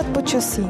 [0.00, 0.66] přehled počasí.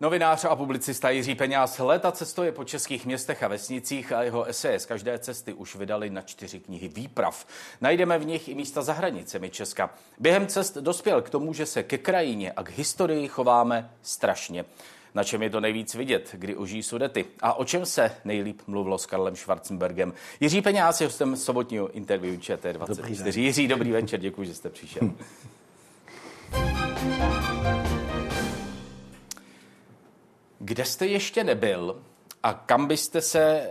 [0.00, 4.78] Novinář a publicista Jiří Peňáz léta cestuje po českých městech a vesnicích a jeho eseje
[4.78, 7.46] z každé cesty už vydali na čtyři knihy výprav.
[7.80, 9.90] Najdeme v nich i místa za hranicemi Česka.
[10.18, 14.64] Během cest dospěl k tomu, že se ke krajině a k historii chováme strašně.
[15.14, 17.24] Na čem je to nejvíc vidět, kdy užijí sudety?
[17.40, 20.12] A o čem se nejlíp mluvilo s Karlem Schwarzenbergem?
[20.40, 23.24] Jiří Peňáz je hostem sobotního interview ČT24.
[23.24, 25.12] Dobrý Jiří, dobrý večer, děkuji, že jste přišel.
[30.58, 32.02] Kde jste ještě nebyl
[32.42, 33.68] a kam byste se, eh,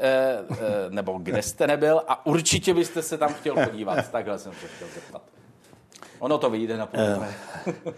[0.52, 0.58] eh,
[0.90, 4.10] nebo kde jste nebyl a určitě byste se tam chtěl podívat?
[4.12, 5.22] Takhle jsem se chtěl zeptat.
[6.20, 7.26] Ono to vyjde na půl.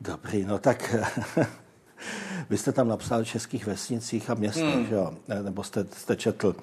[0.00, 0.94] Dobrý, no tak
[2.50, 4.86] vy jste tam napsal v českých vesnicích a městech, hmm.
[4.86, 5.14] že jo?
[5.42, 6.56] Nebo jste, jste četl,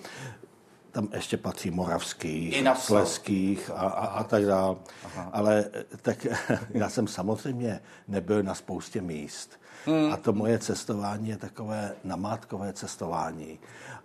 [0.91, 4.75] tam ještě patří moravských, sleských a, a, a tak dále.
[5.31, 5.65] Ale
[6.01, 6.27] tak
[6.69, 9.59] já jsem samozřejmě nebyl na spoustě míst.
[9.85, 10.13] Hmm.
[10.13, 13.59] A to moje cestování je takové namátkové cestování.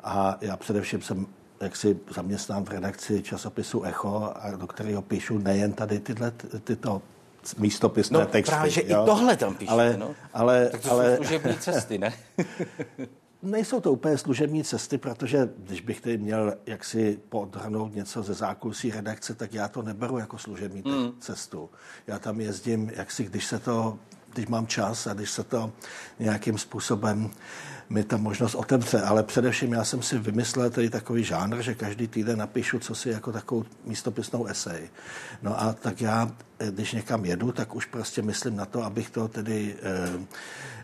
[0.05, 1.27] A já především jsem
[1.61, 6.31] jak si zaměstnám v redakci časopisu Echo, a do kterého píšu nejen tady tyhle,
[6.65, 7.03] tyto
[7.59, 8.51] místopisné no, texty.
[8.51, 9.03] právě, že jo?
[9.03, 10.15] i tohle tam píšete, ale, no.
[10.33, 12.13] ale, tak to ale, jsou služební cesty, ne?
[13.43, 18.91] Nejsou to úplně služební cesty, protože když bych tady měl jaksi podhrnout něco ze zákulisí
[18.91, 21.13] redakce, tak já to neberu jako služební hmm.
[21.21, 21.71] cestu.
[22.07, 23.99] Já tam jezdím, jaksi, když se to
[24.37, 25.73] když mám čas a když se to
[26.19, 27.31] nějakým způsobem
[27.89, 29.03] mi ta možnost otevře.
[29.03, 33.09] Ale především já jsem si vymyslel tady takový žánr, že každý týden napíšu co si
[33.09, 34.91] jako takovou místopisnou esej.
[35.43, 36.31] No a tak já,
[36.71, 40.27] když někam jedu, tak už prostě myslím na to, abych to tedy, eh,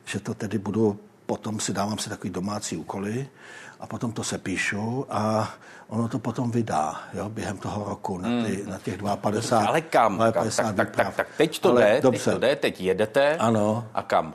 [0.04, 3.28] že to tedy budu potom si dávám si takový domácí úkoly
[3.80, 5.50] a potom to se píšu a
[5.88, 8.70] ono to potom vydá, jo, během toho roku na, ty, hmm.
[8.70, 9.68] na těch 52.
[9.68, 10.18] Ale kam?
[10.18, 12.24] 52 tak, tak, tak, tak, teď to Ale jde, dobře.
[12.24, 13.88] teď to jde, teď jedete ano.
[13.94, 14.34] a kam?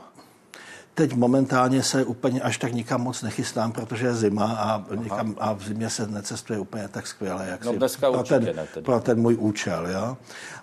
[0.98, 5.52] Teď momentálně se úplně až tak nikam moc nechystám, protože je zima a, nikam, a
[5.52, 9.00] v zimě se necestuje úplně tak skvěle, jak no, si dneska pro, ten, ne, pro
[9.00, 9.86] ten můj účel.
[9.86, 10.16] Jo?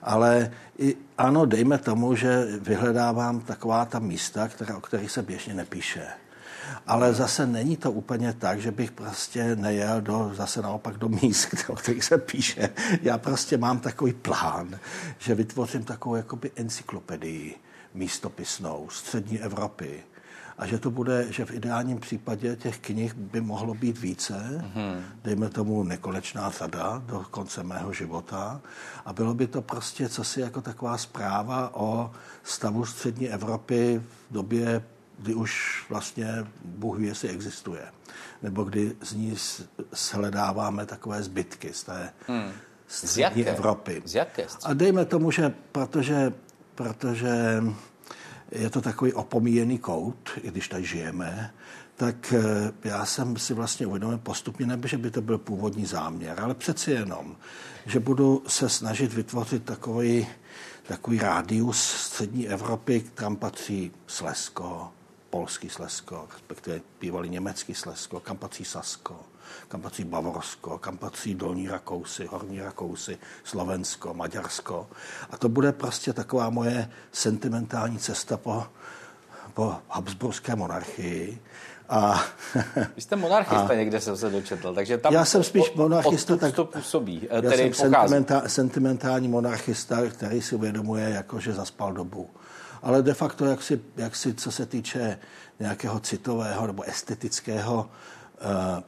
[0.04, 5.54] Ale i, ano, dejme tomu, že vyhledávám taková ta místa, která, o kterých se běžně
[5.54, 6.08] nepíše.
[6.88, 11.56] Ale zase není to úplně tak, že bych prostě nejel do, zase naopak do míst,
[11.68, 12.70] o kterých se píše.
[13.02, 14.80] Já prostě mám takový plán,
[15.18, 17.56] že vytvořím takovou jakoby encyklopedii
[17.94, 20.04] místopisnou střední Evropy,
[20.58, 25.02] a že to bude, že v ideálním případě těch knih by mohlo být více, mm-hmm.
[25.24, 28.62] dejme tomu nekonečná řada do konce mého života
[29.06, 32.12] a bylo by to prostě cosi jako taková zpráva o
[32.44, 34.82] stavu střední Evropy v době
[35.20, 37.82] kdy už vlastně Bůh ví, jestli existuje.
[38.44, 39.36] Nebo kdy z ní
[39.96, 42.52] shledáváme takové zbytky z té hmm.
[42.88, 43.58] střední z jaké?
[43.58, 44.02] Evropy.
[44.06, 44.48] Z jaké?
[44.64, 46.34] A dejme tomu, že protože,
[46.76, 47.64] protože
[48.56, 51.54] je to takový opomíjený kout, i když tady žijeme,
[51.96, 56.40] tak eh, já jsem si vlastně uvědomil postupně, nebo že by to byl původní záměr,
[56.40, 57.36] ale přeci jenom,
[57.86, 60.28] že budu se snažit vytvořit takový,
[60.88, 64.92] takový rádius střední Evropy, kam patří Slesko,
[65.30, 69.20] polský Slezsko, respektive bývalý německý Slezsko, kam patří Sasko,
[69.68, 74.88] kam patří Bavorsko, kam patří Dolní Rakousy, Horní Rakousy, Slovensko, Maďarsko.
[75.30, 78.64] A to bude prostě taková moje sentimentální cesta po,
[79.54, 81.42] po Habsburské monarchii.
[81.90, 82.24] A,
[82.96, 86.56] Vy jste monarchista, a, někde jsem se dočetl, takže tam Já jsem spíš monarchista, tak
[86.56, 92.30] to působí, já jsem sentimentá, sentimentální monarchista, který si uvědomuje, jako, že zaspal dobu
[92.86, 95.20] ale de facto, jak si, jak si co se týče
[95.60, 97.90] nějakého citového nebo estetického
[98.42, 98.84] uh,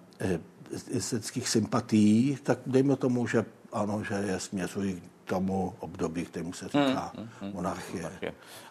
[0.97, 6.65] estetických sympatií, tak dejme tomu, že ano, že je směřují k tomu období, kterému se
[6.65, 7.51] říká hmm, hmm, hmm.
[7.53, 8.11] monarchie.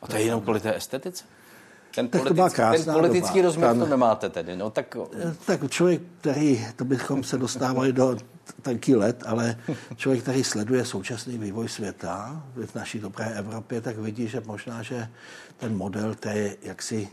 [0.02, 1.24] A to je jenom kvůli té estetice?
[1.94, 3.46] Ten, tak politic, to ten politický doba.
[3.46, 4.56] rozměr tam, to nemáte tedy.
[4.56, 4.96] No, tak...
[5.12, 8.16] Eh, tak člověk, který, to bychom se dostávali do
[8.62, 9.56] tanký let, ale
[9.96, 15.08] člověk, který sleduje současný vývoj světa v naší dobré Evropě, tak vidí, že možná, že
[15.56, 17.08] ten model té jaksi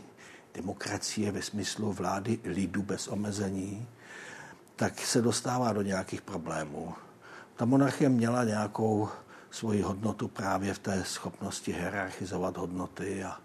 [0.54, 3.86] demokracie ve smyslu vlády lidu bez omezení,
[4.76, 6.94] tak se dostává do nějakých problémů.
[7.56, 9.08] Ta monarchie měla nějakou
[9.50, 13.40] svoji hodnotu právě v té schopnosti hierarchizovat hodnoty a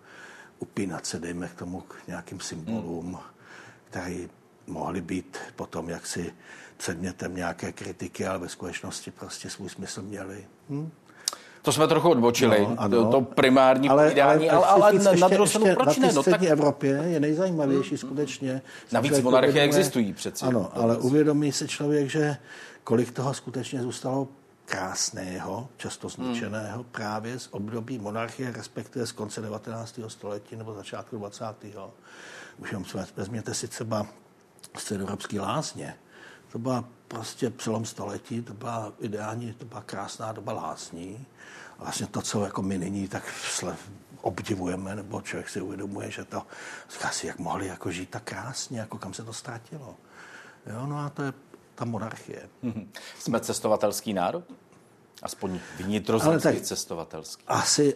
[0.59, 3.19] upínat se, dejme k tomu, k nějakým symbolům,
[3.89, 4.27] které
[4.67, 6.33] mohly být potom jaksi
[6.77, 10.47] předmětem nějaké kritiky, ale ve skutečnosti prostě svůj smysl měli.
[10.69, 10.91] Hm?
[11.61, 13.03] To jsme trochu odbočili, no, ano.
[13.03, 16.13] To, to primární ale, povídání, ale, ale, ale, ale na druhou stranu proč na ne?
[16.13, 16.43] No, tak...
[16.43, 18.61] Evropě je nejzajímavější skutečně.
[18.91, 20.45] Navíc monarchie existují přeci.
[20.45, 22.37] Ano, ale uvědomí se člověk, že
[22.83, 24.27] kolik toho skutečně zůstalo
[24.65, 26.87] krásného, často zničeného, hmm.
[26.91, 29.99] právě z období monarchie, respektive z konce 19.
[30.07, 31.45] století nebo začátku 20.
[32.57, 32.85] Už jenom
[33.15, 34.07] vezměte si třeba
[34.77, 35.95] středoevropský lázně.
[36.51, 41.25] To byla prostě přelom století, to byla ideální, to byla krásná doba lázní.
[41.79, 43.23] A vlastně to, co jako my nyní tak
[44.21, 46.43] obdivujeme, nebo člověk si uvědomuje, že to,
[46.91, 49.95] říká si, jak mohli jako žít tak krásně, jako kam se to ztratilo.
[50.65, 51.33] Jo, no a to je
[51.75, 52.49] ta monarchie.
[53.19, 54.43] Jsme cestovatelský národ?
[55.23, 57.43] Aspoň vnitrozemský cestovatelský.
[57.47, 57.95] Asi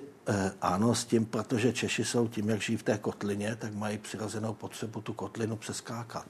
[0.62, 4.54] ano s tím, protože Češi jsou tím, jak žijí v té kotlině, tak mají přirozenou
[4.54, 6.28] potřebu tu kotlinu přeskákat.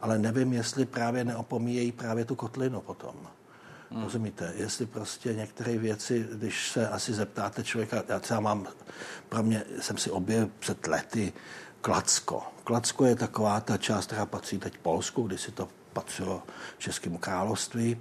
[0.00, 3.14] Ale nevím, jestli právě neopomíjejí právě tu kotlinu potom.
[3.90, 4.02] Hmm.
[4.02, 4.52] Rozumíte?
[4.56, 8.66] Jestli prostě některé věci, když se asi zeptáte člověka, já třeba mám,
[9.28, 11.32] pro mě jsem si objevil před lety
[11.80, 12.42] Klacko.
[12.64, 16.42] Klacko je taková ta část, která patří teď Polsku, kdy si to patřilo
[16.78, 17.96] Českému království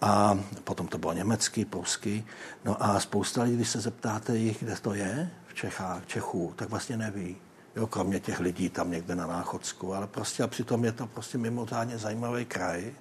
[0.00, 2.26] a potom to bylo německý, polský.
[2.64, 6.68] No a spousta lidí, když se zeptáte jich, kde to je, v Čechách, Čechů, tak
[6.68, 7.36] vlastně neví.
[7.76, 11.38] Jo, kromě těch lidí tam někde na Náchodsku, ale prostě a přitom je to prostě
[11.38, 12.92] mimořádně zajímavý kraj,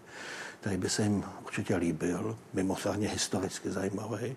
[0.59, 4.35] který by se jim určitě líbil, mimořádně historicky zajímavý.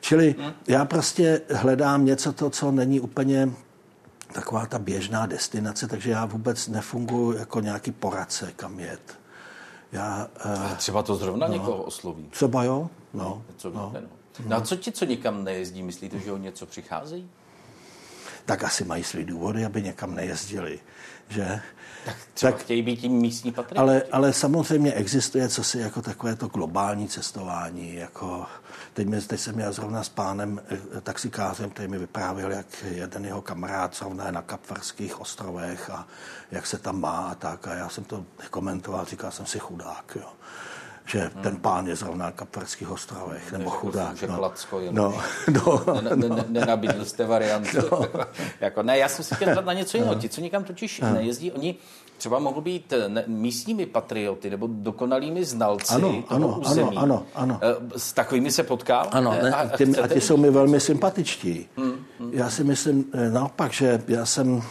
[0.00, 0.34] Čili
[0.68, 3.50] já prostě hledám něco to, co není úplně
[4.32, 9.19] taková ta běžná destinace, takže já vůbec nefunguji jako nějaký poradce, kam jet.
[9.92, 12.26] Já, uh, třeba to zrovna no, někoho osloví.
[12.30, 13.42] Třeba jo, no.
[13.56, 13.92] Co no.
[13.94, 14.08] no.
[14.48, 17.28] no a co ti, co nikam nejezdí, myslíte, že o něco přicházejí?
[18.50, 20.80] Tak asi mají své důvody, aby někam nejezdili,
[21.28, 21.60] že?
[22.04, 23.78] Tak třeba tak, chtějí být tím místní patrioti.
[23.78, 28.46] Ale, ale samozřejmě existuje co si jako takové to globální cestování, jako
[28.94, 33.24] teď, mě, teď jsem měl zrovna s pánem eh, taxikářem, který mi vyprávěl, jak jeden
[33.24, 36.08] jeho kamarád zrovna je na Kapverských ostrovech a
[36.50, 37.68] jak se tam má a tak.
[37.68, 40.28] A já jsem to komentoval, říkal jsem si chudák, jo
[41.10, 41.42] že hmm.
[41.42, 44.16] ten pán je zrovna na Kapverských ostrovech, nebo chudák.
[44.16, 44.36] Že no.
[44.36, 44.92] Klacko je.
[44.92, 45.14] No,
[45.50, 47.78] no, ne, ne, ne, nenabídl jste variantu.
[47.92, 48.06] No.
[48.60, 50.14] jako, ne, já jsem si chtěl na něco jiného.
[50.14, 50.20] No.
[50.20, 51.14] Ti, co nikam totiž no.
[51.14, 51.74] nejezdí, oni
[52.18, 56.96] třeba mohou být eh, ne, místními patrioty nebo dokonalými znalci ano, toho ano, území.
[56.96, 57.60] Ano, ano, ano.
[57.62, 59.08] Eh, s takovými se potkal?
[59.12, 61.68] Ano, ne, a, ty, a ti jsou mi velmi sympatičtí.
[61.76, 62.30] Hmm, hmm.
[62.32, 64.62] Já si myslím eh, naopak, že já jsem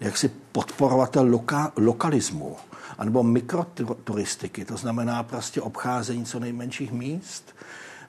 [0.00, 2.56] jaksi podporovatel loka, lokalismu
[2.98, 7.54] anebo mikroturistiky, to znamená prostě obcházení co nejmenších míst.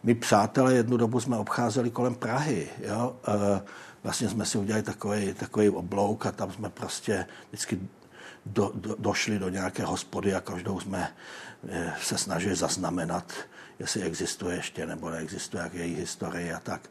[0.03, 3.15] My přátelé jednu dobu jsme obcházeli kolem Prahy, jo?
[4.03, 7.79] vlastně jsme si udělali takový, takový oblouk a tam jsme prostě vždycky
[8.45, 11.11] do, do, došli do nějaké hospody a každou jsme
[11.69, 13.33] eh, se snažili zaznamenat,
[13.79, 16.89] jestli existuje ještě nebo neexistuje, jak její historie a tak.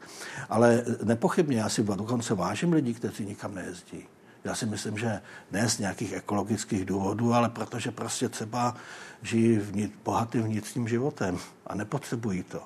[0.49, 4.05] Ale nepochybně já si dokonce vážím lidí, kteří nikam nejezdí.
[4.43, 8.75] Já si myslím, že ne z nějakých ekologických důvodů, ale protože prostě třeba
[9.21, 12.61] žijí vnitř, bohatým vnitřním životem a nepotřebují to.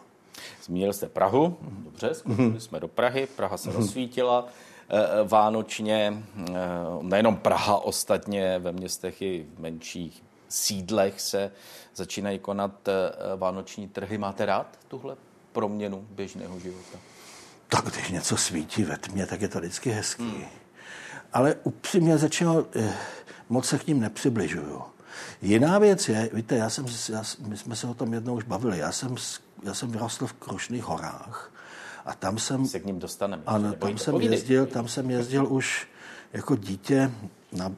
[0.63, 4.45] Zmínil jste Prahu, dobře, skočili jsme do Prahy, Praha se rozsvítila
[4.89, 6.53] eh, eh, vánočně, eh,
[7.01, 11.51] nejenom Praha, ostatně ve městech i v menších sídlech se
[11.95, 12.89] začínají konat
[13.35, 14.17] vánoční trhy.
[14.17, 15.15] Máte rád tuhle
[15.51, 16.97] proměnu běžného života?
[17.67, 20.23] Tak když něco svítí ve tmě, tak je to vždycky hezký.
[20.23, 20.45] Hmm
[21.33, 22.93] ale upřímně řečeno, eh,
[23.49, 24.81] moc se k ním nepřibližuju.
[25.41, 28.77] Jiná věc je, víte, já jsem, já, my jsme se o tom jednou už bavili,
[28.77, 29.15] já jsem,
[29.63, 31.51] já jsem vyrostl v Krušných horách
[32.05, 32.67] a tam jsem...
[32.67, 33.43] Se k ním dostaneme.
[33.45, 35.87] Ano, tam jsem, jezdil, tam jsem jezdil už
[36.33, 37.11] jako dítě
[37.51, 37.71] na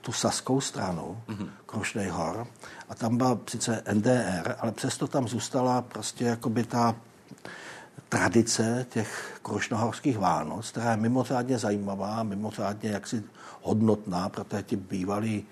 [0.00, 1.48] tu saskou stranu mm-hmm.
[1.66, 2.46] Krušných hor
[2.88, 6.96] a tam byla sice NDR, ale přesto tam zůstala prostě jakoby ta
[8.08, 13.24] tradice těch krušnohorských Vánoc, která je mimořádně zajímavá, mimořádně jaksi
[13.62, 15.44] hodnotná, protože ti bývalí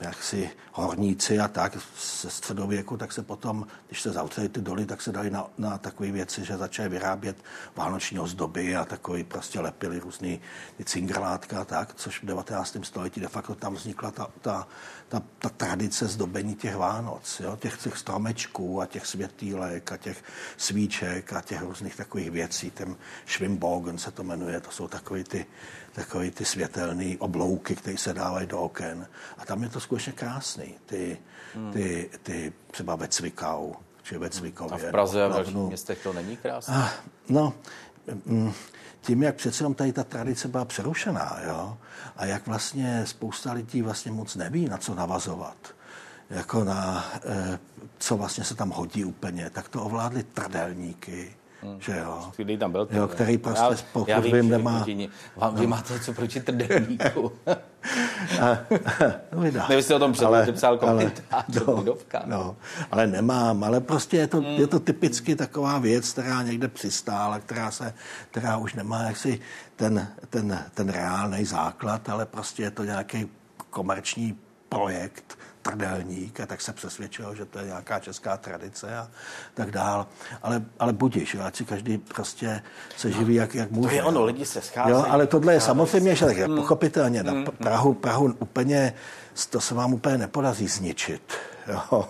[0.00, 1.78] jaksi horníci a tak
[2.22, 5.78] ze středověku, tak se potom, když se zavřeli ty doly, tak se dali na, na
[5.78, 7.36] takové věci, že začali vyrábět
[7.76, 10.40] vánoční ozdoby a takový prostě lepili různý
[10.76, 12.76] ty cingrlátka a tak, což v 19.
[12.82, 14.68] století de facto tam vznikla ta, ta,
[15.08, 17.56] ta, ta tradice zdobení těch Vánoc, jo?
[17.56, 20.24] Těch, těch stromečků a těch světýlek a těch
[20.56, 22.70] svíček a těch různých takových věcí.
[22.70, 25.46] Ten Schwimbogen se to jmenuje, to jsou takové ty
[25.94, 29.06] takové ty světelné oblouky, které se dávají do oken.
[29.38, 30.74] A tam je to skutečně krásný.
[30.86, 31.18] Ty,
[31.54, 31.72] hmm.
[31.72, 34.86] ty, ty třeba ve Cvikau, či ve Cvikově.
[34.86, 36.74] A v Praze a v dalších městech to není krásné?
[36.76, 36.90] Ah,
[37.28, 37.52] no,
[38.24, 38.52] mm,
[39.00, 41.78] tím, jak přece jenom tady ta tradice byla přerušená, jo,
[42.16, 45.56] a jak vlastně spousta lidí vlastně moc neví, na co navazovat,
[46.30, 47.58] jako na, eh,
[47.98, 51.80] co vlastně se tam hodí úplně, tak to ovládly trdelníky, Hmm.
[51.80, 52.30] Že jo.
[52.34, 52.88] Chvíli tam byl.
[52.90, 54.86] Jo, který prostě já, pokud já vím, nemá...
[55.36, 57.32] Vám, vy máte něco proti trdelníku.
[59.32, 59.68] no, vydá.
[59.68, 61.84] Jste o tom předtím psal komentář no,
[62.26, 62.56] no,
[62.90, 64.46] ale nemám, ale prostě je to, hmm.
[64.46, 67.94] je to typicky taková věc, která někde přistála, která, se,
[68.30, 69.40] která už nemá jaksi
[69.76, 73.28] ten, ten, ten reálný základ, ale prostě je to nějaký
[73.70, 74.38] komerční
[74.68, 79.08] projekt, trdelník a tak se přesvědčil, že to je nějaká česká tradice a
[79.54, 80.06] tak dál.
[80.42, 82.62] Ale, ale budíš, ať si každý prostě
[82.96, 83.88] se živí, jak, jak může.
[83.88, 84.96] To je ono, lidi se scházejí.
[84.96, 86.56] Jo, ale tohle je samozřejmě, že tak je mm.
[86.56, 87.44] pochopitelně, na mm.
[87.44, 88.94] Prahu, Prahu úplně,
[89.50, 91.32] to se vám úplně nepodaří zničit.
[91.66, 92.08] Jo.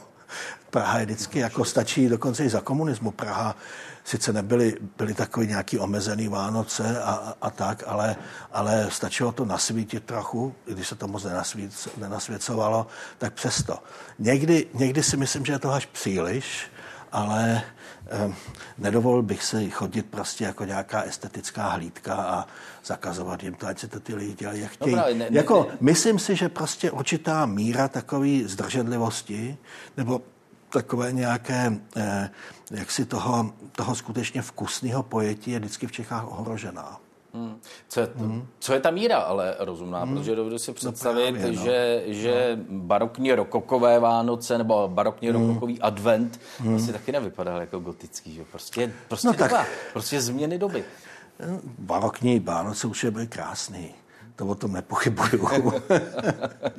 [0.71, 3.11] Praha je vždycky, jako stačí dokonce i za komunismu.
[3.11, 3.57] Praha
[4.05, 8.17] sice nebyly byly takový nějaký omezený Vánoce a, a tak, ale,
[8.53, 12.87] ale stačilo to nasvítit trochu, když se to moc nenasvíc, nenasvěcovalo,
[13.19, 13.79] tak přesto.
[14.19, 16.67] Někdy, někdy si myslím, že je to až příliš,
[17.13, 17.63] ale
[18.79, 22.47] nedovol bych se chodit prostě jako nějaká estetická hlídka a
[22.85, 24.97] zakazovat jim to, ať se to ty lidi dělají, jak chtějí.
[24.97, 25.77] Dobrá, ne, ne, jako, ne.
[25.81, 29.57] Myslím si, že prostě určitá míra takové zdrženlivosti
[29.97, 30.23] nebo
[30.71, 32.31] takové nějaké, eh,
[32.71, 37.04] jak si toho, toho skutečně vkusného pojetí je vždycky v Čechách ohrožená.
[37.35, 37.61] Hmm.
[37.89, 38.47] Co, je, hmm.
[38.59, 40.03] co je ta míra ale rozumná?
[40.05, 40.15] Hmm.
[40.15, 41.65] Protože dovedu si no představit, no právě, no.
[41.65, 42.79] že, že no.
[42.79, 45.49] barokní rokokové Vánoce nebo barokní hmm.
[45.49, 46.77] rokokový advent hmm.
[46.77, 48.35] asi taky nevypadal jako gotický.
[48.35, 48.45] Že?
[48.45, 49.69] Prostě, prostě, no doba, tak.
[49.93, 50.85] prostě změny doby.
[51.79, 53.95] Barokní Vánoce už je byly krásný
[54.37, 55.73] to o tom nepochybuju.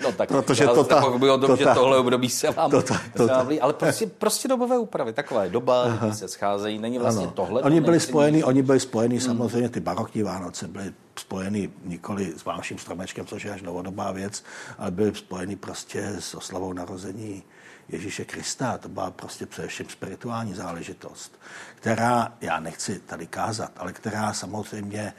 [0.04, 2.72] no tak Protože to ta, pochybuju o tom, to že ta, tohle období se vám,
[2.72, 3.48] to ta, to ta.
[3.62, 6.14] ale prostě, prostě dobové úpravy, taková je doba, Aha.
[6.14, 7.34] se scházejí, není vlastně ano.
[7.36, 7.62] tohle.
[7.62, 9.26] Oni byli spojeni, oni byli spojeni, hmm.
[9.26, 14.44] samozřejmě ty barokní Vánoce byly spojeny nikoli s Vánočním stromečkem, což je až novodobá věc,
[14.78, 17.44] ale byly spojeny prostě s oslavou narození
[17.90, 18.78] Ježíše Krista.
[18.78, 21.40] To byla prostě především spirituální záležitost,
[21.76, 25.14] která, já nechci tady kázat, ale která samozřejmě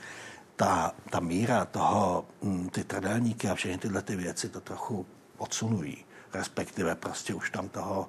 [0.57, 5.07] ta, ta míra toho, mm, ty trdelníky a všechny tyhle ty věci to trochu
[5.39, 6.05] odsunují.
[6.35, 8.09] Respektive prostě už tam toho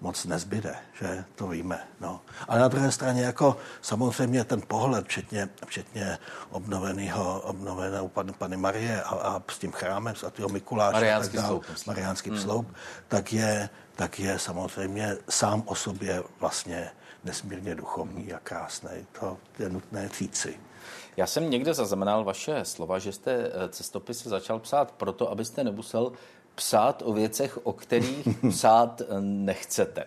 [0.00, 1.88] moc nezbyde, že to víme.
[2.00, 2.20] No.
[2.48, 6.18] Ale na druhé straně jako samozřejmě ten pohled, včetně, včetně
[6.50, 11.48] obnoveného, obnoveného pan, Pany Marie a, a s tím chrámem svatého Mikuláše, Mariánský tak dál,
[11.50, 12.38] sloup, Mariánský hmm.
[12.38, 12.74] sloup,
[13.08, 16.90] tak je, tak je samozřejmě sám o sobě vlastně
[17.24, 19.06] nesmírně duchovní a krásný.
[19.20, 20.67] To je nutné říci.
[21.18, 26.12] Já jsem někde zaznamenal vaše slova, že jste eh, cestopisy začal psát proto, abyste nemusel
[26.54, 30.04] psát o věcech, o kterých psát eh, nechcete.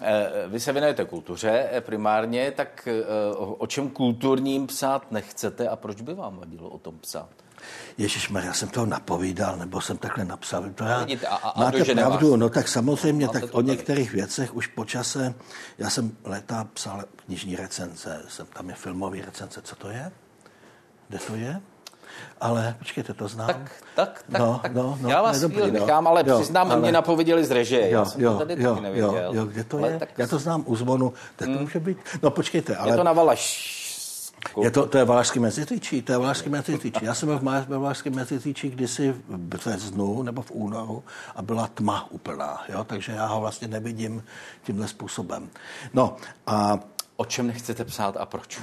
[0.00, 2.88] Eh, vy se věnujete kultuře primárně, tak
[3.36, 7.28] o čem kulturním psát nechcete a proč by vám vadilo o tom psát?
[7.98, 10.70] Ježíš já jsem toho napovídal, nebo jsem takhle napsal.
[10.74, 12.40] To já, Vidíte, a, a máte pravdu, vás.
[12.40, 15.34] no tak samozřejmě, máte tak o některých věcech už po čase,
[15.78, 20.12] já jsem leta psal knižní recenze, jsem, tam je filmový recenze, co to je?
[21.12, 21.60] Kde to je.
[22.40, 23.46] Ale počkejte, to znám.
[23.46, 25.80] Tak, tak, tak, no, tak no, no, já vás chvíli no.
[25.80, 26.80] nechám, ale jo, přiznám, ale...
[26.80, 27.90] mě napověděli z režie.
[27.90, 29.16] Jo, já jsem jo, to tady jo, taky nevěděl.
[29.16, 29.98] Jo, jo, kde to ale je?
[29.98, 30.18] Tak...
[30.18, 31.12] Já to znám u zvonu.
[31.36, 31.62] Tak to hmm.
[31.62, 31.98] může být.
[32.22, 32.92] No počkejte, ale...
[32.92, 33.82] Je to na Valaš.
[34.62, 37.04] Je to, to je Valašský mezitýčí, to je Valašský mezitýčí.
[37.04, 41.04] Já jsem byl v Valašském mezitýčí kdysi v březnu nebo v únoru
[41.36, 42.84] a byla tma úplná, jo?
[42.84, 44.24] takže já ho vlastně nevidím
[44.62, 45.50] tímhle způsobem.
[45.94, 46.16] No
[46.46, 46.78] a...
[47.16, 48.60] O čem nechcete psát a proč?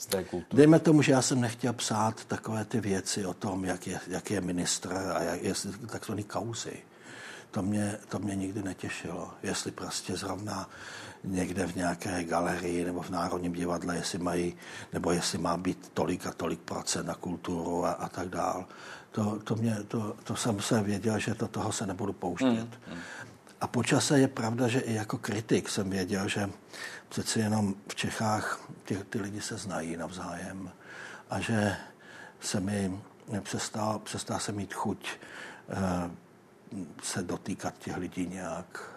[0.00, 0.56] Z té kultury.
[0.56, 4.30] Dejme tomu, že já jsem nechtěl psát takové ty věci o tom, jak je, jak
[4.30, 5.54] je ministr a jak je
[5.86, 6.76] takzvaný kauzy.
[7.50, 9.30] To mě, to mě nikdy netěšilo.
[9.42, 10.70] Jestli prostě zrovna
[11.24, 14.56] někde v nějaké galerii nebo v Národním divadle, jestli mají,
[14.92, 18.64] nebo jestli má být tolik a tolik procent na kulturu a, a tak dál.
[19.10, 22.48] To, to, mě, to, to jsem se věděl, že to toho se nebudu pouštět.
[22.88, 23.00] Mm, mm.
[23.60, 26.50] A počase je pravda, že i jako kritik jsem věděl, že
[27.08, 30.72] přeci jenom v Čechách ty, ty lidi se znají navzájem
[31.30, 31.76] a že
[32.40, 33.00] se mi
[33.40, 35.08] přestal, přestal se mít chuť
[35.68, 36.10] eh,
[37.02, 38.90] se dotýkat těch lidí nějak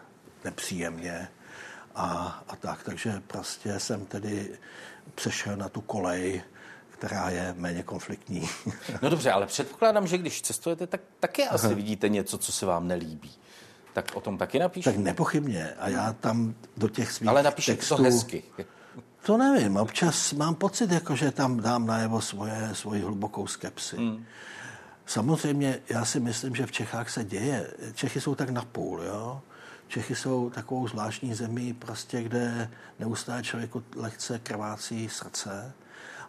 [0.43, 1.27] nepříjemně
[1.95, 2.83] a, a tak.
[2.83, 4.59] Takže prostě jsem tedy
[5.15, 6.43] přešel na tu kolej,
[6.89, 8.49] která je méně konfliktní.
[9.01, 12.87] No dobře, ale předpokládám, že když cestujete, tak také asi vidíte něco, co se vám
[12.87, 13.31] nelíbí.
[13.93, 14.89] Tak o tom taky napíšu?
[14.89, 15.69] Tak nepochybně.
[15.79, 17.95] A já tam do těch svých Ale napíšu textů...
[17.95, 18.43] to hezky.
[19.25, 19.77] To nevím.
[19.77, 23.97] Občas mám pocit, jako, že tam dám najevo svoje, svoji hlubokou skepsi.
[23.97, 24.25] Hmm.
[25.05, 27.71] Samozřejmě, já si myslím, že v Čechách se děje.
[27.93, 29.41] Čechy jsou tak napůl, jo.
[29.87, 32.69] Čechy jsou takovou zvláštní zemí, prostě, kde
[32.99, 35.73] neustále člověku lehce krvácí srdce,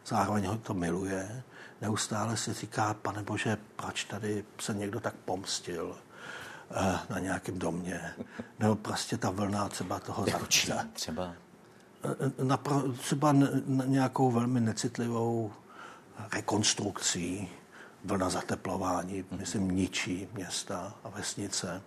[0.07, 1.43] zároveň ho to miluje.
[1.81, 5.97] Neustále si říká, pane Bože, proč tady se někdo tak pomstil?
[6.71, 8.15] Eh, na nějakém domě.
[8.59, 10.85] Nebo prostě ta vlna třeba toho jako třeba?
[12.05, 12.61] Eh, na,
[12.99, 13.33] třeba
[13.67, 15.53] na nějakou velmi necitlivou
[16.33, 17.49] rekonstrukcí
[18.05, 21.83] vlna zateplování, myslím, ničí města a vesnice.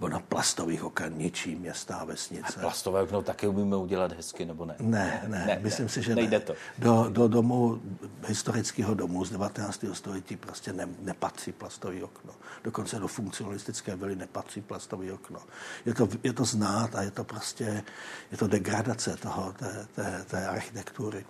[0.00, 2.54] Ona plastových oken ničí města a vesnice.
[2.56, 4.74] A plastové okno taky umíme udělat hezky, nebo ne?
[4.80, 6.44] Ne, ne, ne myslím ne, si, že nejde ne.
[6.44, 6.54] to.
[6.78, 7.80] Do, do domu,
[8.26, 9.84] historického domu z 19.
[9.92, 12.32] století prostě ne, nepatří plastový okno.
[12.64, 15.40] Dokonce do funkcionalistické vily nepatří plastový okno.
[15.86, 17.82] Je to, je to znát a je to prostě,
[18.30, 21.24] je to degradace toho, té, té, té architektury.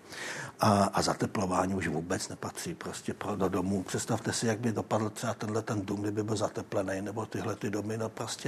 [0.60, 3.82] A, a zateplování už vůbec nepatří prostě pro, do domu.
[3.82, 7.70] Představte si, jak by dopadl třeba tenhle ten dům, kdyby byl zateplený, nebo tyhle ty
[7.70, 8.41] domy, no prostě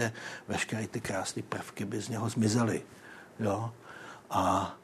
[0.48, 2.82] veškeré ty krásné prvky by z něho zmizely.
[3.40, 3.72] Jo?
[4.30, 4.74] A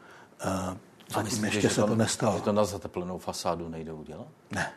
[0.44, 0.76] uh,
[1.08, 2.36] zatím myslíte, ještě se to, to nestalo.
[2.36, 4.28] Že to na zateplenou fasádu nejde udělat?
[4.50, 4.72] Ne.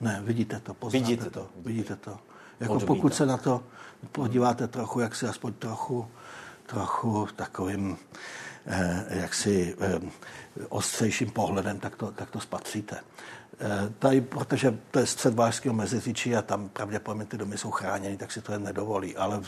[0.00, 1.30] Ne, vidíte to, poznáte vidíte to.
[1.30, 1.48] to.
[1.56, 2.18] Vidíte to.
[2.60, 3.62] Jako pokud se na to
[4.12, 6.08] podíváte trochu, jak si aspoň trochu,
[6.66, 7.96] trochu takovým
[9.10, 10.00] jaksi eh,
[10.68, 12.96] ostřejším pohledem, tak to, tak to spatříte.
[13.60, 18.16] Eh, tady, protože to je střed Vážského meziříčí a tam pravděpodobně ty domy jsou chráněny,
[18.16, 19.16] tak si to jen nedovolí.
[19.16, 19.40] Ale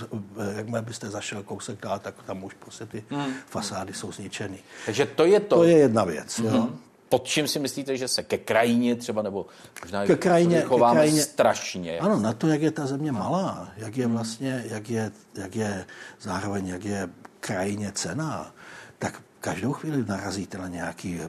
[0.56, 3.32] jakmile byste zašel kousek dál, tak tam už prostě ty hmm.
[3.46, 4.58] fasády jsou zničeny.
[4.86, 5.56] Takže to je to.
[5.56, 6.38] To je jedna věc.
[6.38, 6.54] Hmm.
[6.54, 6.68] Jo?
[7.08, 9.46] Pod čím si myslíte, že se ke krajině třeba, nebo
[9.82, 11.98] možná ke krajině, chováme ke krajině, strašně?
[11.98, 15.84] Ano, na to, jak je ta země malá, jak je vlastně, jak je, jak je
[16.20, 17.08] zároveň, jak je
[17.40, 18.52] krajině cená,
[18.98, 21.20] tak každou chvíli narazíte na nějaký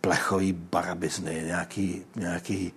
[0.00, 2.72] plechový barabizny, nějaký, nějaký,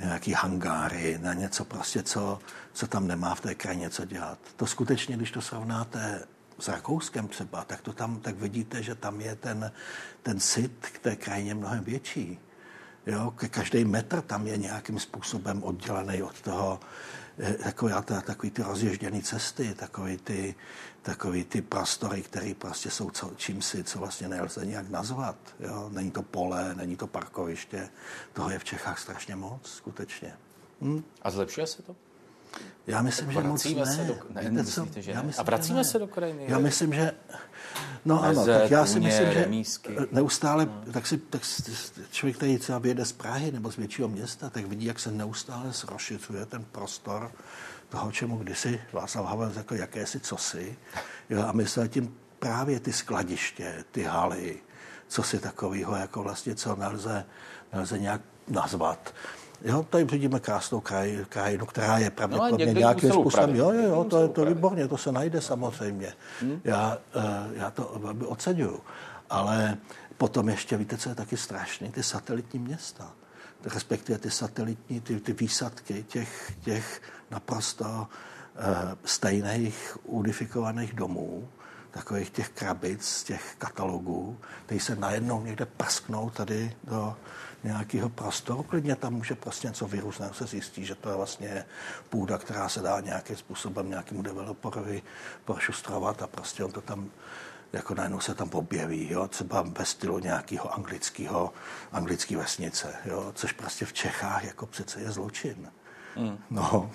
[0.00, 2.38] nějaký hangáry, na něco prostě, co,
[2.72, 4.38] co tam nemá v té krajině co dělat.
[4.56, 6.22] To skutečně, když to srovnáte
[6.58, 9.72] s Rakouskem třeba, tak to tam, tak vidíte, že tam je ten,
[10.22, 12.38] ten sit k té krajině mnohem větší.
[13.06, 16.80] Jo, každý metr tam je nějakým způsobem oddělený od toho,
[17.38, 17.94] eh, takový,
[18.26, 20.54] takový ty rozježděné cesty, takový ty,
[21.02, 25.36] takový ty prostory, které prostě jsou co, čím si, co vlastně nelze nějak nazvat.
[25.60, 25.88] Jo?
[25.92, 27.88] Není to pole, není to parkoviště.
[28.32, 30.36] Toho je v Čechách strašně moc, skutečně.
[30.80, 31.02] Hm?
[31.22, 31.96] A zlepšuje se to?
[32.86, 33.86] Já myslím, že moc ne.
[33.86, 36.44] Se do, ne, Víte, myslíte, že já myslím, A vracíme se do krajiny?
[36.48, 37.12] Já myslím, že...
[38.04, 39.48] No Meze, ano, tak já si myslím, že
[40.12, 40.92] neustále, no.
[40.92, 41.42] tak si tak
[42.10, 45.72] člověk, který třeba vyjede z Prahy nebo z většího města, tak vidí, jak se neustále
[45.72, 47.32] zrošicuje ten prostor
[47.88, 50.76] toho, čemu kdysi Václav Havel řekl jakési cosi.
[51.30, 54.56] Jo, a myslel tím právě ty skladiště, ty haly,
[55.08, 57.24] co si takového, jako vlastně, co nelze,
[57.72, 59.14] nelze nějak nazvat.
[59.64, 63.56] Jo, tady vidíme krásnou kraj, krajinu, která je pravděpodobně no, nějakým způsobem.
[63.56, 66.12] Jo, jo, jo, to je to výborně, to se najde samozřejmě.
[66.40, 66.60] Hmm.
[66.64, 68.80] Já, eh, já to velmi oceňuju.
[69.30, 69.76] Ale
[70.16, 73.12] potom ještě, víte, co je taky strašný, ty satelitní města
[73.64, 78.06] respektive ty satelitní, ty, ty výsadky těch, těch naprosto uh,
[79.04, 81.48] stejných unifikovaných domů,
[81.90, 87.16] takových těch krabic, těch katalogů, který se najednou někde prasknou tady do
[87.64, 88.62] nějakého prostoru.
[88.62, 91.64] Klidně tam může prostě něco vyrůst, se zjistí, že to je vlastně
[92.08, 95.02] půda, která se dá nějakým způsobem nějakému developerovi
[95.44, 97.10] prošustrovat a prostě on to tam
[97.72, 101.52] jako najednou se tam objeví, jo, třeba ve stylu nějakého anglického,
[101.92, 105.70] anglické vesnice, jo, což prostě v Čechách jako přece je zločin.
[106.16, 106.38] Mm.
[106.50, 106.90] No.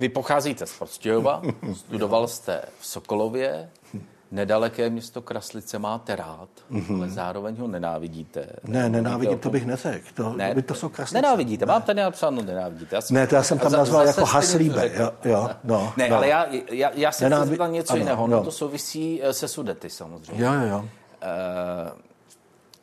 [0.00, 1.42] Vy pocházíte z Prostějova,
[1.74, 3.70] studoval jste v Sokolově,
[4.30, 6.96] Nedaleké město Kraslice máte rád, mm-hmm.
[6.96, 8.46] ale zároveň ho nenávidíte.
[8.64, 10.06] Ne, nenávidím, to bych neřekl.
[10.14, 11.22] To, ne, by to jsou Kraslice.
[11.22, 11.72] Nenávidíte, ne.
[11.72, 12.96] mám tady napsáno nenávidíte.
[12.96, 14.90] Já jsem, ne, to já jsem tam nazval jako Haslíbe.
[14.94, 16.16] Jo, jo, no, ne, no.
[16.16, 17.56] ale já, já, já si Nenávi...
[17.56, 18.26] chci něco ano, jiného.
[18.26, 20.44] No, to souvisí eh, se Sudety samozřejmě.
[20.44, 20.78] Jo, jo, jo.
[20.78, 20.88] Uh,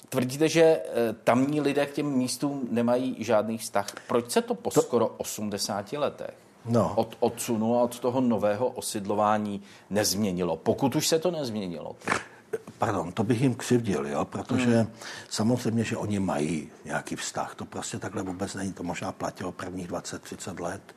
[0.09, 0.81] tvrdíte, že eh,
[1.23, 3.85] tamní lidé k těm místům nemají žádný vztah.
[4.07, 4.81] Proč se to po to...
[4.81, 6.93] skoro 80 letech no.
[6.95, 11.95] od odsunu a od toho nového osidlování nezměnilo, pokud už se to nezměnilo.
[12.77, 14.25] Pardon, to bych jim křivdil, jo?
[14.25, 14.91] protože hmm.
[15.29, 17.55] samozřejmě, že oni mají nějaký vztah.
[17.55, 18.73] To prostě takhle vůbec není.
[18.73, 20.95] To možná platilo prvních 20-30 let.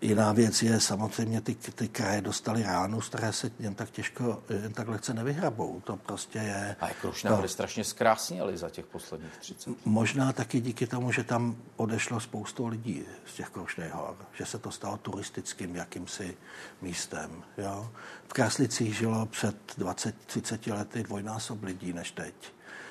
[0.00, 4.42] Jiná věc je samozřejmě, ty, ty kraje dostaly ránu, z které se jen tak těžko,
[4.62, 5.80] jen tak lehce nevyhrabou.
[5.80, 6.76] To prostě je...
[6.80, 11.24] A jak Krušné hory strašně zkrásněly za těch posledních 30 Možná taky díky tomu, že
[11.24, 16.36] tam odešlo spoustu lidí z těch Krušných hor, že se to stalo turistickým jakýmsi
[16.82, 17.42] místem.
[17.58, 17.90] Jo?
[18.28, 22.34] V Kráslicích žilo před 20-30 lety dvojnásob lidí než teď.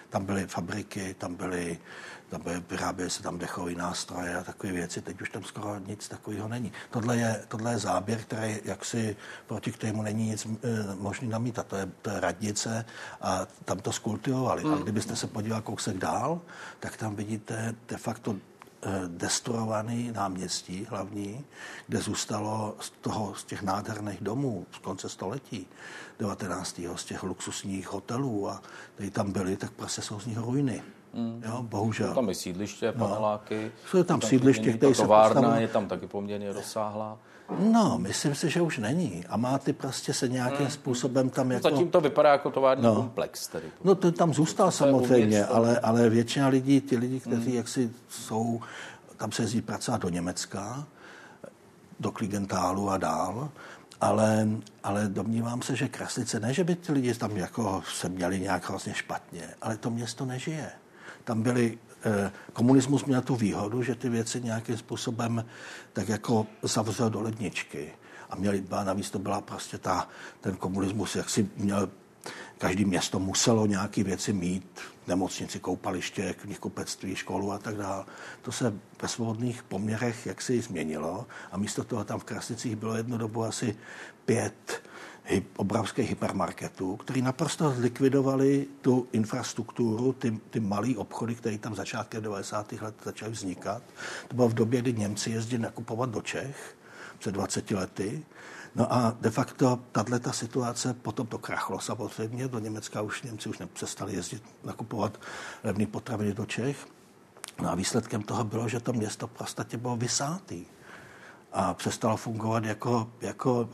[0.10, 1.80] Tam byly fabriky, tam byly
[2.30, 5.02] tam vyrábějí se tam dechové nástroje a takové věci.
[5.02, 6.72] Teď už tam skoro nic takového není.
[6.90, 9.16] Tohle je, tohle je záběr, který jaksi
[9.48, 10.50] proti kterému není nic e,
[11.00, 11.68] možný namítat.
[11.68, 12.86] To je, to je radnice
[13.22, 14.64] a tam to skultivovali.
[14.64, 14.74] Mm.
[14.74, 16.42] A kdybyste se podíval kousek dál,
[16.80, 18.36] tak tam vidíte de facto
[19.08, 21.46] destruovaný náměstí hlavní,
[21.88, 25.68] kde zůstalo z, toho, z těch nádherných domů z konce století
[26.20, 26.82] 19.
[26.96, 28.62] z těch luxusních hotelů a
[28.96, 30.84] tady tam byly, tak prostě jsou z nich ruiny.
[31.14, 31.44] Mm.
[31.46, 32.08] Jo, bohužel.
[32.08, 33.08] Jsou tam i sídliště, no.
[33.08, 33.64] paneláky.
[33.64, 33.90] No.
[33.90, 37.18] Jsou tam sídliště, které se továrna je tam taky poměrně rozsáhlá.
[37.60, 39.26] No, myslím si, že už není.
[39.30, 40.70] A má ty prostě se nějakým hmm.
[40.70, 41.70] způsobem tam jako...
[41.70, 42.96] Zatím to vypadá jako tovární no.
[42.96, 43.48] komplex.
[43.48, 43.68] Tedy.
[43.84, 47.58] No, to tam zůstal to samozřejmě, ale, ale většina lidí, ty lidi, kteří hmm.
[47.58, 48.62] jaksi jsou,
[49.18, 50.88] tam se jezdí pracovat do Německa,
[52.00, 53.50] do Kligentálu a dál,
[54.02, 54.48] ale,
[54.84, 58.70] ale domnívám se, že Kraslice, ne, že by ty lidi tam jako se měli nějak
[58.70, 60.72] vlastně špatně, ale to město nežije.
[61.28, 65.46] Tam byli Eh, komunismus měl tu výhodu, že ty věci nějakým způsobem
[65.94, 67.92] tak jako zavřel do ledničky.
[68.30, 70.08] A měli, a navíc to byla prostě ta,
[70.42, 71.90] ten komunismus, jak si měl,
[72.58, 78.06] každý město muselo nějaké věci mít, nemocnici, koupaliště, knihkupectví, školu a tak dále.
[78.42, 82.96] To se ve svobodných poměrech jak si změnilo a místo toho tam v Krasnicích bylo
[82.96, 83.76] jednu dobu asi
[84.26, 84.82] pět
[85.58, 92.72] obrovských hypermarketů, který naprosto zlikvidovali tu infrastrukturu, ty, ty malé obchody, které tam začátkem 90.
[92.72, 93.84] let začaly vznikat.
[94.28, 96.78] To bylo v době, kdy Němci jezdili nakupovat do Čech
[97.20, 98.26] před 20 lety.
[98.76, 103.58] No a de facto tato situace, potom to krachlo samozřejmě, do Německa už Němci už
[103.58, 105.20] nepřestali jezdit nakupovat
[105.64, 106.88] levné potraviny do Čech.
[107.62, 110.66] No a výsledkem toho bylo, že to město podstatě bylo vysátý
[111.58, 113.70] a přestala fungovat jako, jako,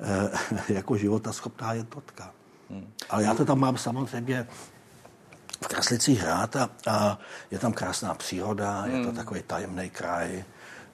[0.00, 0.30] eh,
[0.74, 2.30] jako životaschopná jednotka.
[2.70, 2.92] Hmm.
[3.10, 4.46] Ale já to tam mám samozřejmě
[5.64, 7.18] v Kraslicích rád a, a
[7.50, 8.94] je tam krásná příroda, hmm.
[8.94, 9.16] je to hmm.
[9.16, 10.44] takový tajemný kraj,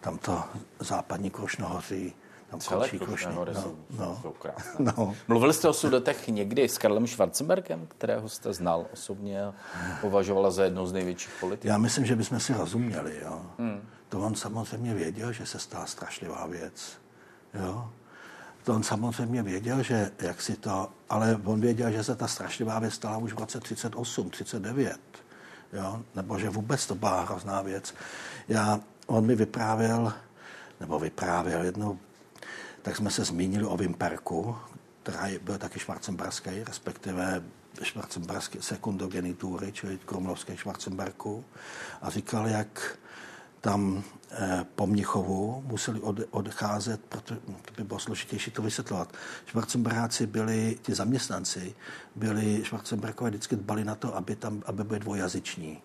[0.00, 0.44] tam to
[0.79, 2.12] západní Krušnohoří,
[2.50, 2.60] tam
[2.98, 4.92] Krušné hory no, no, krásné.
[4.96, 5.14] No.
[5.28, 9.54] Mluvili jste o sudetech někdy s Karlem Schwarzenbergem, kterého jste znal osobně a
[10.00, 11.68] považovala za jednou z největších politiků?
[11.68, 13.20] Já myslím, že bychom si rozuměli.
[13.22, 13.42] Jo.
[13.58, 13.80] Hmm.
[14.08, 16.98] To on samozřejmě věděl, že se stala strašlivá věc.
[17.54, 17.90] Jo?
[18.64, 22.78] To on samozřejmě věděl, že jak si to, ale on věděl, že se ta strašlivá
[22.78, 25.00] věc stala už v roce 38, 39.
[25.72, 26.02] Jo?
[26.14, 27.94] Nebo že vůbec to byla hrozná věc.
[28.48, 30.12] Já, on mi vyprávěl,
[30.80, 31.98] nebo vyprávěl jednou,
[32.82, 34.56] tak jsme se zmínili o Vimperku,
[35.02, 37.42] která byl taky švarcembarský, respektive
[37.82, 41.44] švarcembarské sekundogenitury, čili krumlovské Švarcemberku.
[42.02, 42.98] A říkal, jak
[43.60, 49.14] tam eh, po Mnichovu museli od, odcházet, protože to by bylo složitější to vysvětlovat.
[49.46, 51.74] Švarcemberáci byli, ti zaměstnanci,
[52.16, 55.82] byli Švarcemberkové vždycky dbali na to, aby tam aby byli dvojazyční.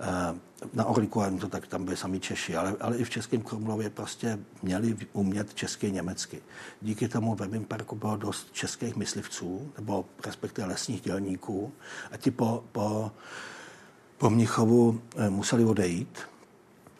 [0.00, 0.34] Eh,
[0.74, 4.38] na Orliku to tak tam byli sami Češi, ale, ale i v Českém Krumlově prostě
[4.62, 6.42] měli umět česky německy.
[6.80, 11.72] Díky tomu ve parku bylo dost českých myslivců, nebo respektive lesních dělníků
[12.12, 13.12] a ti po, po,
[14.18, 16.18] po Mnichovu eh, museli odejít,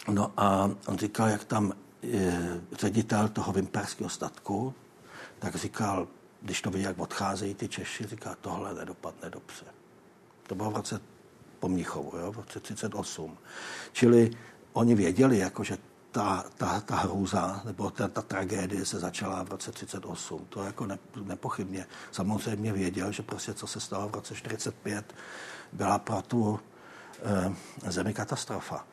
[0.08, 4.74] No a on říkal, jak tam je ředitel toho vimperského statku,
[5.38, 6.08] tak říkal,
[6.42, 9.64] když to viděl, jak odcházejí ty Češi, říká, tohle nedopadne dobře.
[10.46, 11.00] To bylo v roce
[11.60, 13.38] po Mnichovu, jo, v roce 38.
[13.92, 14.30] Čili
[14.72, 15.78] oni věděli, jako, že
[16.10, 20.46] ta, ta, ta hrůza nebo ta, ta tragédie se začala v roce 38.
[20.48, 21.86] To jako ne, nepochybně.
[22.12, 25.14] Samozřejmě věděl, že prostě co se stalo v roce 45
[25.72, 26.60] byla pro tu
[27.84, 28.86] e, zemi katastrofa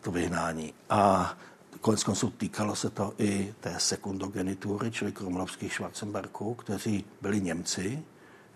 [0.00, 0.74] to vyhnání.
[0.90, 1.34] A
[1.80, 8.02] konec konců týkalo se to i té sekundogenitury, čili krumlovských Schwarzenbergů, kteří byli Němci,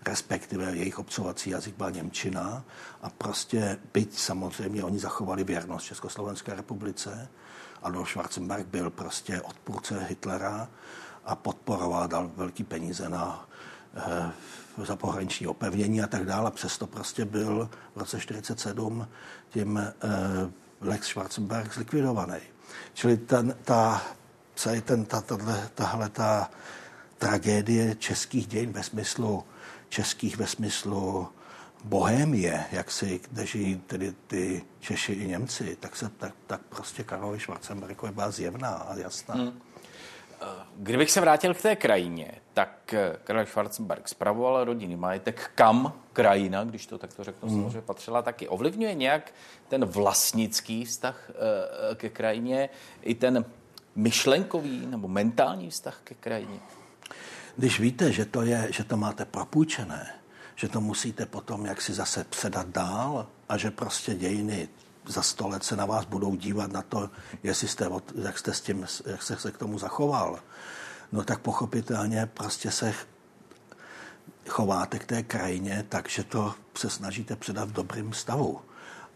[0.05, 2.63] respektive jejich obcovací jazyk byla Němčina
[3.01, 7.29] a prostě byť samozřejmě oni zachovali věrnost Československé republice.
[7.83, 10.67] Adolf Schwarzenberg byl prostě odpůrce Hitlera
[11.25, 13.49] a podporoval, dal velký peníze na
[13.95, 14.31] eh,
[14.77, 16.51] za pohraniční opevnění a tak dále.
[16.51, 19.07] Přesto prostě byl v roce 1947
[19.49, 19.93] tím eh,
[20.81, 22.37] Lex Schwarzenberg zlikvidovaný.
[22.93, 24.01] Čili ten, ta,
[24.85, 26.49] ten, ta, tahle, tahle ta
[27.17, 29.43] tragédie českých dějin ve smyslu
[29.91, 31.27] českých ve smyslu
[31.83, 37.03] bohémie, jak si, kde žijí tedy ty Češi i Němci, tak, se, tak, tak prostě
[37.03, 39.35] Karlovi Schwarzenbergovi byla zjevná a jasná.
[39.35, 39.61] Hmm.
[40.75, 46.63] Kdybych se vrátil k té krajině, tak eh, Karel Schwarzenberg spravoval rodinný majetek, kam krajina,
[46.63, 47.55] když to takto řeknu, mm.
[47.55, 48.47] samozřejmě patřila taky.
[48.47, 49.33] Ovlivňuje nějak
[49.67, 51.33] ten vlastnický vztah eh,
[51.91, 52.69] eh, ke krajině
[53.01, 53.45] i ten
[53.95, 56.59] myšlenkový nebo mentální vztah ke krajině?
[57.57, 60.13] Když víte, že to, je, že to máte propůjčené,
[60.55, 64.69] že to musíte potom jak si zase předat dál a že prostě dějiny
[65.05, 67.09] za sto let se na vás budou dívat na to,
[67.43, 67.89] jestli jste,
[68.23, 70.39] jak, jste s tím, jak jste se k tomu zachoval,
[71.11, 72.93] no tak pochopitelně prostě se
[74.49, 78.61] chováte k té krajině, takže to se snažíte předat v dobrém stavu.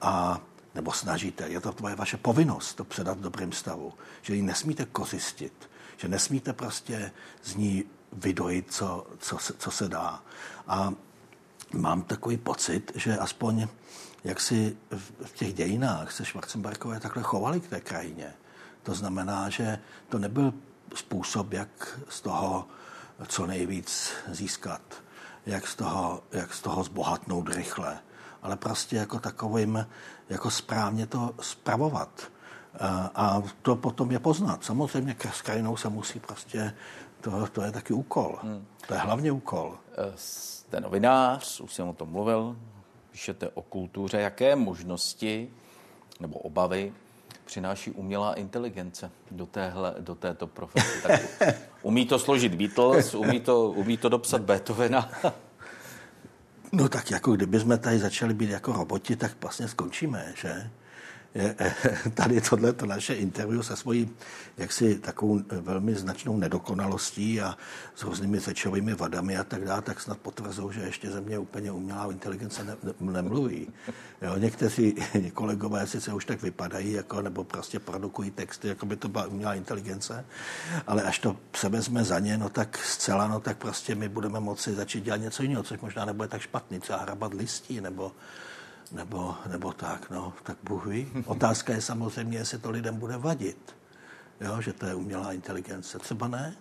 [0.02, 0.41] A
[0.76, 4.86] nebo snažíte, je to tvoje vaše povinnost to předat v dobrém stavu, že ji nesmíte
[4.86, 7.12] kořistit, že nesmíte prostě
[7.43, 7.84] z ní
[8.15, 10.23] vydojit, co, co, co se dá.
[10.67, 10.93] A
[11.73, 13.67] mám takový pocit, že aspoň
[14.23, 14.78] jak si
[15.25, 18.34] v těch dějinách se Schwarzenbergové takhle chovali k té krajině.
[18.84, 20.54] To znamená, že to nebyl
[20.95, 22.67] způsob, jak z toho
[23.28, 24.82] co nejvíc získat,
[25.45, 27.99] jak z toho, jak z toho zbohatnout rychle,
[28.41, 29.88] ale prostě jako takovým,
[30.30, 32.32] jako správně to spravovat.
[33.15, 34.63] A to potom je poznat.
[34.63, 36.73] Samozřejmě s krajinou se musí prostě,
[37.26, 38.40] to, to je taky úkol.
[38.42, 38.66] Hmm.
[38.88, 39.78] To je hlavně úkol.
[40.16, 42.58] Jste novinář, už jsem o tom mluvil,
[43.12, 44.18] píšete o kultuře.
[44.18, 45.50] Jaké možnosti
[46.20, 46.94] nebo obavy
[47.46, 51.02] přináší umělá inteligence do, téhle, do této profese?
[51.02, 51.22] Tak
[51.82, 55.10] umí to složit Beatles, umí to, umí to dopsat Beethovena?
[56.72, 60.72] No tak jako kdyby jsme tady začali být jako roboti, tak vlastně skončíme, že?
[62.13, 64.10] tady tohleto naše interview se svojí
[64.58, 67.58] jaksi takovou velmi značnou nedokonalostí a
[67.95, 71.71] s různými řečovými vadami a tak dále, tak snad potvrzují, že ještě ze mě úplně
[71.71, 73.67] umělá inteligence ne, ne, nemluví.
[74.21, 74.95] Jo, někteří
[75.34, 79.54] kolegové sice už tak vypadají, jako, nebo prostě produkují texty, jako by to byla umělá
[79.54, 80.26] inteligence,
[80.88, 84.39] ale až to se vezme za ně, no tak zcela, no tak prostě my budeme
[84.39, 88.12] moci začít dělat něco jiného, což možná nebude tak špatný, třeba hrabat listí, nebo
[88.91, 91.12] nebo, nebo tak, no, tak Bůh ví.
[91.26, 93.76] Otázka je samozřejmě, jestli to lidem bude vadit,
[94.41, 96.00] jo, že to je umělá inteligence.
[96.00, 96.56] Třeba ne,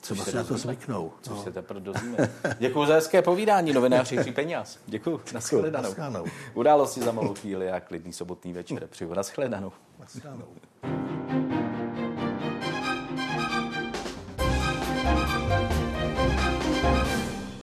[0.00, 1.12] třeba se na to zvyknou.
[1.22, 1.42] Což no.
[1.42, 2.30] se teprve dozvíme.
[2.58, 4.78] Děkuji za hezké povídání, novináři Hří peněz.
[4.86, 5.20] Děkuji.
[5.32, 6.24] Naschledanou.
[6.54, 8.86] Události za malou chvíli a klidný sobotní večer.
[8.86, 9.72] Přeju naschledanou.
[9.98, 10.48] Naschledanou.